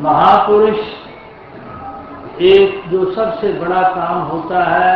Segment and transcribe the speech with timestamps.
[0.00, 0.78] महापुरुष
[2.42, 4.92] एक जो सबसे बड़ा काम होता है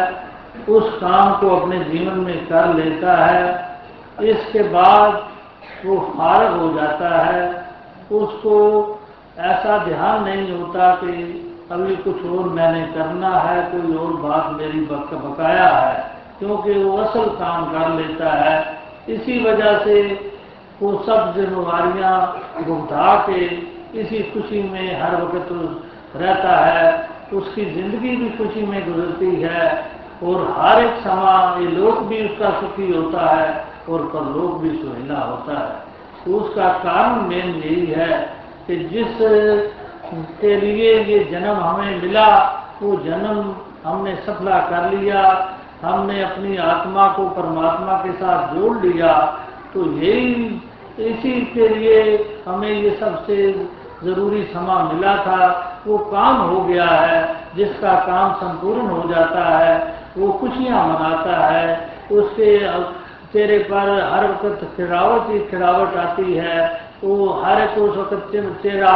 [0.69, 5.29] उस काम को अपने जीवन में कर लेता है। इसके बाद
[5.87, 7.43] वो फारग हो जाता है।
[8.13, 8.57] उसको
[9.39, 11.13] ऐसा ध्यान नहीं होता कि
[11.71, 15.97] अभी कुछ और मैंने करना है कोई और बात मेरी बक, बकाया है
[16.39, 18.79] क्योंकि वो असल काम कर लेता है।
[19.09, 20.03] इसी वजह से
[20.83, 22.17] वो सब जिम्मेवारियाँ
[22.67, 23.47] भुगता के
[23.95, 25.49] इसी खुशी में हर वक्त
[26.17, 29.63] रहता है, उसकी ज़िंदगी भी खुशी में गुजरती है
[30.23, 35.19] और हर एक समय ये लोक भी उसका सुखी होता है और परलोक भी सुहेला
[35.21, 38.17] होता है। तो उसका कारण मेन यही है
[38.67, 39.17] कि जिस
[40.41, 42.29] के लिए ये जन्म हमें मिला,
[42.83, 45.23] वो जन्म हमने सफला कर लिया,
[45.83, 49.13] हमने अपनी आत्मा को परमात्मा के साथ जोड़ लिया
[49.75, 50.61] तो यही
[51.01, 51.99] इसी के लिए
[52.47, 53.37] हमें ये सबसे
[54.05, 55.43] ज़रूरी समा मिला था,
[55.87, 61.91] वो काम हो गया है, जिसका काम संपूर्ण हो जाता है, वो खुशियाँ मनाता है,
[62.13, 62.59] उसके
[63.33, 68.33] चेहरे पर हर वक्त खिड़ावट ही खिड़ावट आती है, वो हर एक उस वक्त
[68.63, 68.95] चेहरा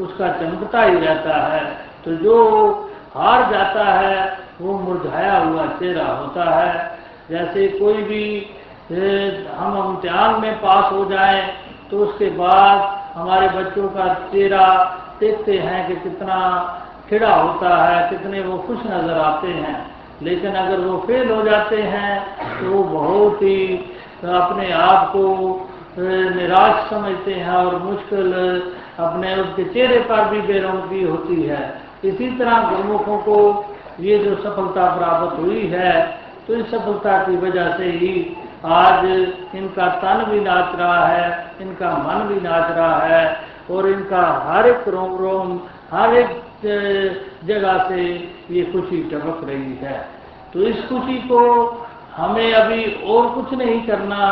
[0.00, 1.64] उसका चमकता ही रहता है।
[2.04, 2.36] तो जो
[3.16, 7.00] हार जाता है, वो मुरझाया हुआ चेहरा होता है।
[7.30, 8.24] जैसे कोई भी
[9.56, 11.42] हम इम्तिहान में पास हो जाए
[11.90, 14.66] तो उसके बाद हमारे बच्चों का चेहरा
[15.20, 16.36] देखते हैं कि कितना
[17.08, 19.76] खिड़ा होता है, कितने वो खुश नज़र आते हैं।
[20.22, 22.12] लेकिन अगर वो फेल हो जाते हैं
[22.60, 23.58] तो वो बहुत ही
[24.24, 25.24] अपने आप को
[25.98, 28.32] निराश समझते हैं और मुश्किल
[28.98, 31.62] अपने उसके चेहरे पर भी बेरंगी होती है।
[32.04, 33.38] इसी तरह गुरुमुखों को
[34.00, 35.90] ये जो सफलता प्राप्त हुई है
[36.46, 38.14] तो इस सफलता की वजह से ही
[38.66, 39.04] आज
[39.54, 44.66] इनका तन भी नाच रहा है, इनका मन भी नाच रहा है, और इनका हर
[44.66, 45.60] एक रोम रोम,
[45.92, 46.42] हर एक
[47.44, 48.02] जगह से
[48.50, 50.08] ये खुशी टपक रही है।
[50.52, 51.40] तो इस खुशी को
[52.16, 54.26] हमें अभी और कुछ नहीं करना,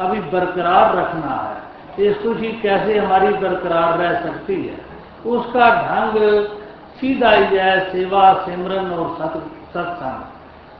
[0.00, 4.76] अभी बरकरार रखना है। ये खुशी कैसे हमारी बरकरार रह सकती है?
[5.30, 6.46] उसका ढंग
[6.96, 10.24] सीधा ही है, सेवा, सिमरन और सत्संग।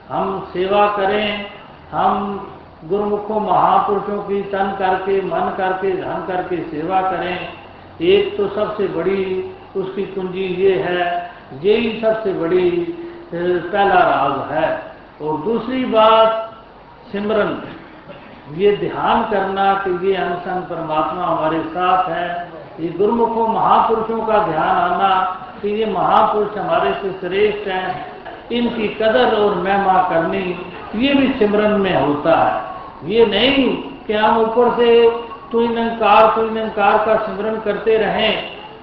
[0.09, 1.45] हम सेवा करें,
[1.91, 2.51] हम
[2.85, 7.49] गुरुमुखों महापुरुषों की तन करके, मन करके, धन करके सेवा करें।
[8.01, 11.31] एक तो सबसे बड़ी उसकी कुंजी ये है,
[11.61, 12.69] यही सबसे बड़ी
[13.33, 14.83] पहला राज है।
[15.21, 16.55] और दूसरी बात,
[17.11, 17.61] सिमरन।
[18.53, 24.67] ये ध्यान करना कि ये अनसन परमात्मा हमारे साथ है। ये गुरुमुखों महापुरुषों का ध्यान
[24.67, 28.05] आना कि ये महापुरुष हमारे से श्रेष्ठ हैं।
[28.51, 32.74] इनकी कदर और महिमा करनी, ये भी सिमरन में होता है।
[33.05, 33.67] ये नहीं
[34.07, 35.09] कि हम ऊपर से
[35.51, 38.33] तुई नंकार तुई नंकार का सिमरन करते रहें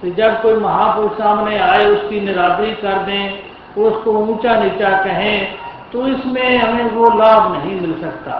[0.01, 3.43] तो जब कोई महापुरुष सामने आए, उसकी निरादरी कर दें,
[3.77, 5.57] उसको ऊँचा नीचा कहें
[5.91, 8.35] तो इसमें हमें वो लाभ नहीं मिल सकता।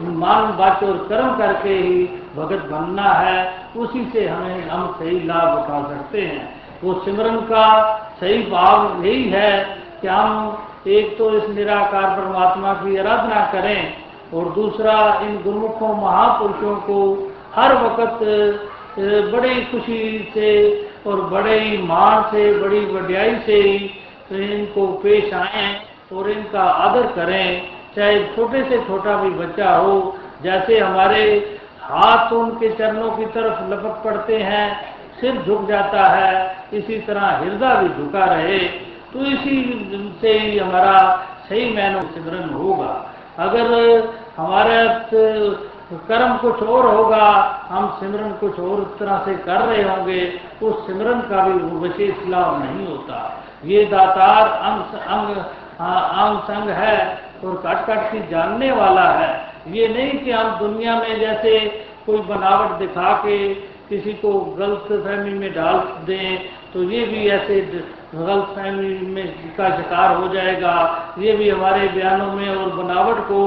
[0.00, 2.04] मान, बात और कर्म करके ही
[2.36, 3.38] भगत बनना है,
[3.76, 6.48] उसी से हमें हम सही लाभ उठा सकते हैं।
[6.82, 7.66] वो सिमरन का
[8.20, 9.52] सही भाव यही है
[10.00, 16.76] कि हम एक तो इस निराकार परमात्मा की आराधना करें और दूसरा इन गुरुमुखों, महापुरुषों
[16.82, 16.98] को
[17.54, 18.20] हर वक्त
[19.32, 20.50] बड़ी खुशी से
[21.06, 23.76] और बड़े ही मान से, बड़ी वड्याई से ही
[24.52, 25.66] इनको पेश आए
[26.12, 31.22] और इनका आदर करें। चाहे छोटे से छोटा भी बच्चा हो, जैसे हमारे
[31.82, 34.66] हाथ उनके चरणों की तरफ़ लपक पड़ते हैं,
[35.20, 38.58] सिर झुक जाता है, इसी तरह हृदय भी झुका रहे
[39.06, 39.54] तो इसी
[40.20, 40.98] से ही हमारा
[41.48, 42.92] सही मैनो सिमरन होगा।
[43.38, 43.66] अगर
[44.36, 44.76] हमारे
[46.08, 47.26] कर्म कुछ और होगा,
[47.68, 50.22] हम सिमरन कुछ और तरह से कर रहे होंगे
[50.62, 53.18] उस सिमरन का भी विशेष लाभ नहीं होता।
[53.64, 55.36] ये दातार अंग अंग
[55.78, 56.96] अंग संग है
[57.44, 59.30] और कट कट की जानने वाला है।
[59.68, 61.58] ये नहीं कि हम दुनिया में जैसे
[62.06, 63.38] कोई बनावट दिखा के
[63.88, 66.38] किसी को गलत फहमी में डाल दें
[66.72, 67.60] तो ये भी ऐसे
[68.14, 70.74] गलत फहमी में का शिकार हो जाएगा।
[71.18, 73.40] ये भी हमारे बयानों में और बनावट को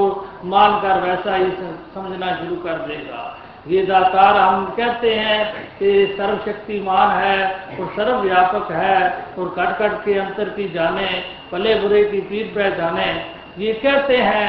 [0.46, 1.50] मानकर वैसा ही
[1.94, 3.36] समझना शुरू कर देगा।
[3.68, 5.40] ये दातार हम कहते हैं
[5.78, 7.44] कि सर्वशक्तिमान है
[7.78, 9.00] और सर्वव्यापक है
[9.38, 11.08] और कट कट के अंतर की जाने
[11.52, 13.10] भले बुरे की पीठ पहचाने
[13.58, 14.48] ये कहते हैं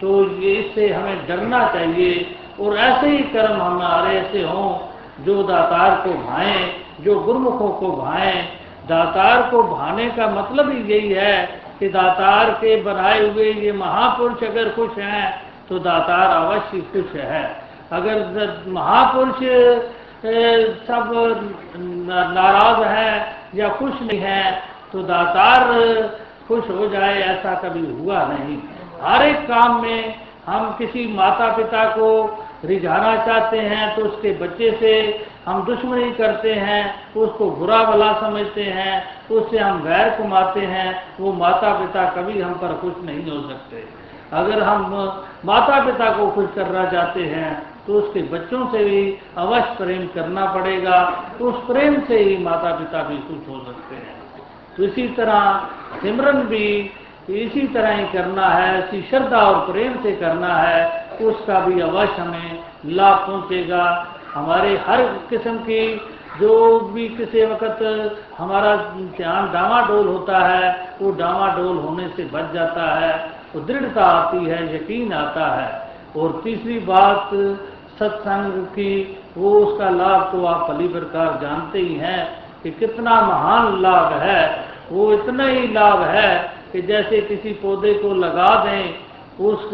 [0.00, 4.70] तो ये इससे हमें डरना चाहिए और ऐसे ही कर्म हमारे ऐसे हों।
[5.24, 6.62] जो दातार को भाएँ,
[7.00, 8.42] जो गुरमुखों को भाएँ।
[8.88, 14.42] दातार को भाने का मतलब ही यही है कि दातार के बनाए हुए ये महापुरुष
[14.44, 15.24] अगर खुश हैं
[15.68, 17.44] तो दातार अवश्य खुश है।
[17.92, 19.38] अगर महापुरुष
[20.86, 21.12] सब
[22.28, 23.12] नाराज़ है
[23.54, 24.42] या खुश नहीं है
[24.92, 25.62] तो दातार
[26.48, 28.58] खुश हो जाए, ऐसा कभी हुआ नहीं।
[29.02, 30.14] हर एक काम में
[30.50, 32.08] हम किसी माता पिता को
[32.64, 34.92] रिझाना चाहते हैं तो उसके बच्चे से
[35.46, 36.82] हम दुश्मनी करते हैं,
[37.16, 38.94] उसको बुरा भला समझते हैं,
[39.30, 40.88] उससे हम गैर कमाते हैं,
[41.20, 43.84] वो माता पिता कभी हम पर खुश नहीं हो सकते।
[44.32, 44.92] अगर हम
[45.44, 47.50] माता पिता को खुश करना चाहते हैं
[47.86, 49.02] तो उसके बच्चों से भी
[49.38, 50.98] अवश्य प्रेम करना पड़ेगा
[51.40, 54.18] उस प्रेम से ही माता पिता भी खुश हो सकते हैं।
[54.76, 55.40] तो इसी तरह
[56.02, 56.66] सिमरन भी
[57.28, 62.22] इसी तरह ही करना है, इसी श्रद्धा और प्रेम से करना है, उसका भी अवश्य
[62.22, 66.00] हमें लाभ पहुंचेगा। हमारे हर किस्म की,
[66.40, 67.82] जो भी किसी वक्त
[68.38, 68.76] हमारा
[69.16, 74.76] ध्यान डामाडोल होता है, वो डामाडोल होने से बच जाता है, वो दृढ़ता आती है,
[74.76, 77.30] यकीन आता है। और तीसरी बात,
[77.98, 83.82] सत्संग की, वो उसका लाभ तो आप भली प्रकार जानते ही हैं कि कितना महान
[83.82, 88.94] लाभ है, वो इतना ही लाभ है कि जैसे किसी पौधे को लगा दें,
[89.44, 89.64] उस,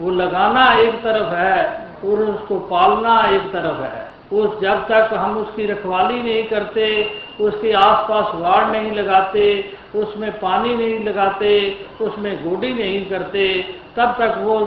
[0.00, 5.36] वो लगाना एक तरफ़ है और उसको पालना एक तरफ़ है। उस जब तक हम
[5.36, 7.10] उसकी रखवाली नहीं करते,
[7.40, 13.64] उसके आसपास वाड़ नहीं लगाते, उसमें पानी नहीं लगाते, उसमें गोडी नहीं करते,
[13.96, 14.60] तब तक वो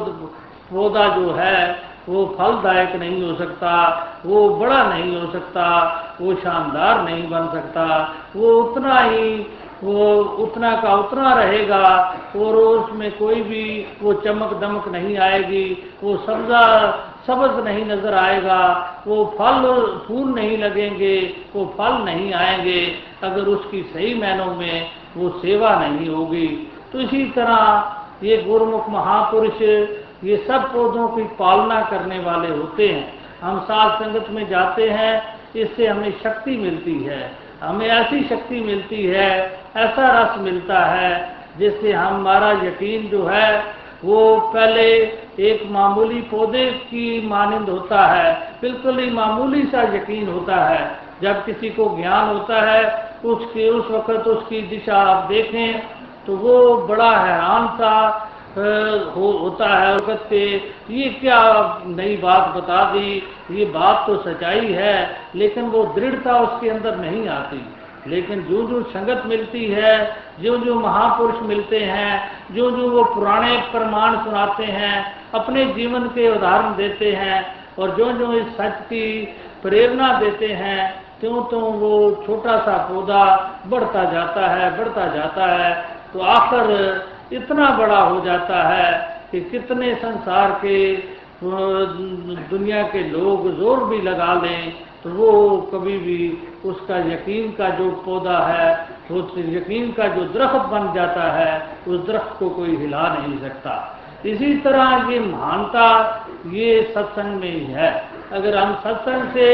[0.74, 3.74] पौधा जो है, वो फलदायक नहीं हो सकता,
[4.26, 5.66] वो बड़ा नहीं हो सकता,
[6.22, 9.48] वो शानदार नहीं बन सकता, वो उतना ही
[9.84, 16.18] वो उतना का उतना रहेगा और उसमें कोई भी, वो चमक दमक नहीं आएगी, वो
[16.18, 16.92] सब्जा
[17.28, 18.60] सबज नहीं नज़र आएगा,
[19.08, 19.62] वो फल
[20.08, 26.10] फूल नहीं लगेंगे, वो फल नहीं आएँगे, अगर उसकी सही मैनों में वो सेवा नहीं
[26.10, 26.48] होगी।
[26.94, 29.62] तो इसी तरह ये गुरुमुख महापुरुष,
[30.24, 35.40] ये सब पौधों की पालना करने वाले होते हैं। हम सात संगत में जाते हैं,
[35.56, 41.92] इससे हमें शक्ति मिलती है। हमें ऐसी शक्ति मिलती है, ऐसा रस मिलता है, जिससे
[41.92, 43.64] हमारा यकीन जो है,
[44.06, 44.92] वो पहले
[45.40, 51.46] एक मामूली पौधे की मानंद होता है, बिल्कुल ही मामूली सा यकीन होता है। जब
[51.46, 55.84] किसी को ज्ञान होता है, उसके, उस वक्त उसकी दिशा आप देखें
[56.28, 58.25] तो वो बड़ा हैरान सा
[58.58, 60.44] हो, होता है पे
[60.90, 61.40] ये क्या
[61.86, 63.24] नई बात बता दी?
[63.52, 67.64] ये बात तो सच्चाई है लेकिन वो दृढ़ता उसके अंदर नहीं आती।
[68.08, 69.94] लेकिन जो जो संगत मिलती है
[70.42, 74.94] जो जो महापुरुष मिलते हैं जो जो वो पुराने प्रमाण सुनाते हैं
[75.34, 77.40] अपने जीवन के उदाहरण देते हैं
[77.80, 79.06] और जो जो इस सच की
[79.64, 80.80] प्रेरणा देते हैं
[81.22, 83.24] त्यों त्यों वो छोटा सा पौधा
[83.68, 85.74] बढ़ता जाता है बढ़ता जाता है।
[86.14, 86.72] तो आखिर
[87.32, 88.92] इतना बड़ा हो जाता है
[89.32, 90.78] कि कितने संसार के
[91.44, 94.74] दुनिया के लोग ज़ोर भी लगा लें
[95.04, 95.32] तो वो
[95.74, 96.20] कभी भी
[96.66, 98.70] उसका यकीन का जो पौधा है
[99.12, 101.52] उस यकीन का जो दरख्त बन जाता है,
[101.88, 103.74] उस दरख्त को कोई हिला नहीं सकता।
[104.26, 105.88] इसी तरह ये महानता
[106.52, 107.92] ये सत्संग में ही है।
[108.32, 109.50] अगर हम सत्संग से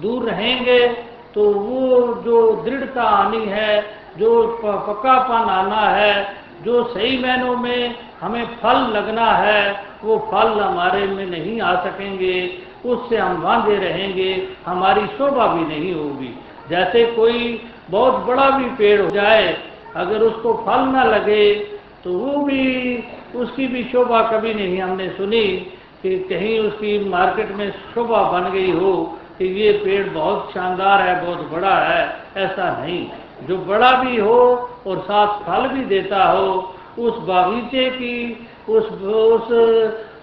[0.00, 0.78] दूर रहेंगे
[1.34, 3.82] तो वो जो दृढ़ता आनी है,
[4.18, 4.30] जो
[4.64, 6.12] पक्कापन आना है
[6.64, 12.36] जो सही मैनों में हमें फल लगना है, वो फल हमारे में नहीं आ सकेंगे।
[12.84, 14.32] उससे हम बांधे रहेंगे,
[14.66, 16.34] हमारी शोभा भी नहीं होगी।
[16.70, 19.56] जैसे कोई बहुत बड़ा भी पेड़ हो जाए,
[19.96, 21.54] अगर उसको फल ना लगे
[22.04, 25.46] तो वो भी, उसकी भी शोभा कभी नहीं हमने सुनी
[26.02, 28.92] कि कहीं उसकी मार्केट में शोभा बन गई हो
[29.38, 32.02] कि ये पेड़ बहुत शानदार है, बहुत बड़ा है,
[32.36, 33.06] ऐसा नहीं।
[33.42, 34.40] जो बड़ा भी हो
[34.86, 39.48] और साथ फल भी देता हो, उस बागीचे की, उस उस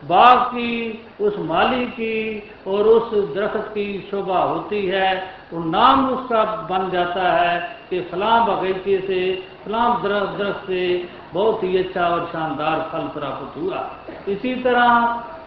[0.05, 5.09] बाग की, उस माली की और उस दरख्त की शोभा होती है
[5.53, 9.21] वो नाम उसका बन जाता है कि फलां बगीचे से,
[9.65, 13.89] फलां दरख्त से बहुत ही अच्छा और शानदार फल प्राप्त हुआ।
[14.27, 14.83] इसी तरह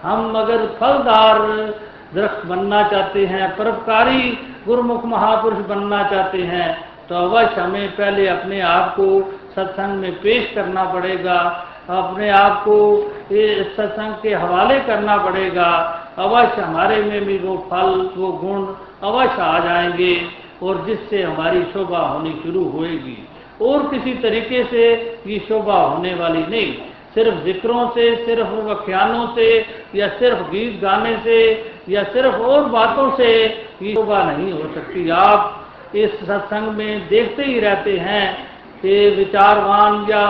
[0.03, 1.39] हम अगर फलदार
[2.15, 8.61] दरख्त बनना चाहते हैं, परोपकारी गुरुमुख महापुरुष बनना चाहते हैं तो अवश्य हमें पहले अपने
[8.61, 13.03] आप को सत्संग में पेश करना पड़ेगा, अपने आप को
[13.77, 18.67] सत्संग के हवाले करना पड़ेगा। अवश्य हमारे में भी वो फल, वो गुण
[19.09, 20.27] अवश्य आ जाएँगे
[20.63, 23.29] और जिससे हमारी शोभा होनी शुरू होएगी।
[23.63, 24.93] और किसी तरीके से
[25.27, 26.75] ये शोभा होने वाली नहीं।
[27.15, 33.17] सिर्फ़ जिक्रों से, सिर्फ़ व्याख्यानों से, या सिर्फ़ गीत गाने से, या सिर्फ़ और बातों
[33.17, 33.45] से
[33.83, 35.64] ये शोभा नहीं हो सकती। आप
[35.95, 38.27] इस सत्संग में देखते ही रहते हैं
[38.83, 40.25] कि विचारवान या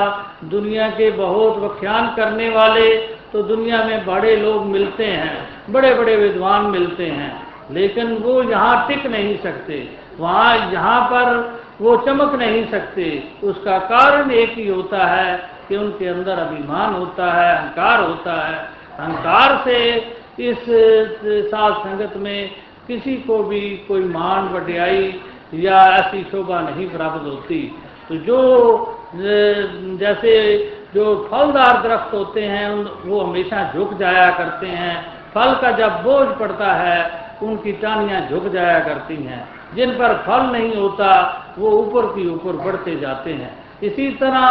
[0.44, 2.90] दुनिया के बहुत व्याख्यान करने वाले
[3.32, 7.32] तो दुनिया में बड़े लोग मिलते हैं बड़े बड़े विद्वान मिलते हैं,
[7.70, 11.24] लेकिन वो यहाँ टिक नहीं सकते। वहाँ, यहाँ पर
[11.80, 15.36] वो चमक नहीं सकते। उसका कारण एक ही होता है
[15.68, 18.56] कि उनके अंदर अभिमान होता है, अहंकार होता है।
[18.98, 19.78] अहंकार से
[20.40, 20.58] इस
[21.48, 22.50] साथ संगत में
[22.86, 25.12] किसी को भी कोई मान बढ़ियाई
[25.54, 27.60] या ऐसी शोभा नहीं प्राप्त होती।
[28.08, 28.38] तो जो
[29.98, 30.32] जैसे
[30.94, 32.68] जो फलदार दरख्त होते हैं
[33.04, 34.96] वो हमेशा झुक जाया करते हैं।
[35.34, 36.98] फल का जब बोझ पड़ता है,
[37.42, 41.10] उनकी टानियाँ झुक जाया करती हैं। जिन पर फल नहीं होता,
[41.58, 44.46] वो ऊपर की ऊपर बढ़ते जाते हैं। इसी तरह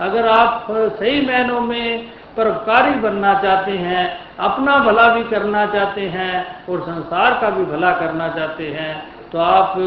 [0.00, 4.04] अगर आप सही महीनों में परोपकारी बनना चाहते हैं,
[4.38, 9.38] अपना भला भी करना चाहते हैं और संसार का भी भला करना चाहते हैं तो
[9.38, 9.78] आप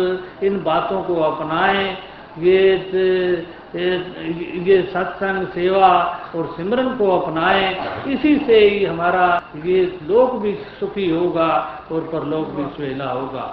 [0.43, 1.97] इन बातों को अपनाएँ।
[2.39, 2.61] ये
[3.73, 5.89] ये सत्संग सेवा
[6.35, 7.65] और सिमरन को अपनाएँ।
[8.13, 9.25] इसी से ही हमारा
[9.65, 11.49] ये लोक भी सुखी होगा
[11.91, 13.45] और परलोक भी सुहेला होगा।